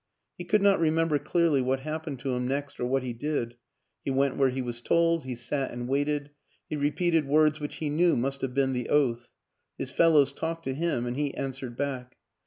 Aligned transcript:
He 0.35 0.45
could 0.45 0.63
not 0.63 0.79
re 0.79 0.89
member 0.89 1.19
clearly 1.19 1.61
what 1.61 1.81
happened 1.81 2.17
to 2.21 2.33
him 2.33 2.47
next 2.47 2.79
or 2.79 2.87
what 2.87 3.03
he 3.03 3.13
did; 3.13 3.55
he 4.03 4.09
went 4.09 4.35
where 4.35 4.49
he 4.49 4.59
was 4.63 4.81
told, 4.81 5.25
he 5.25 5.35
sat 5.35 5.69
and 5.69 5.87
waited, 5.87 6.31
he 6.67 6.75
repeated 6.75 7.27
words 7.27 7.59
which 7.59 7.75
he 7.75 7.91
knew 7.91 8.15
must 8.17 8.41
have 8.41 8.55
been 8.55 8.73
the 8.73 8.89
oath; 8.89 9.27
his 9.77 9.91
fellows 9.91 10.33
talked 10.33 10.63
to 10.63 10.73
him 10.73 11.05
and 11.05 11.17
he 11.17 11.35
answered 11.35 11.77
back 11.77 12.15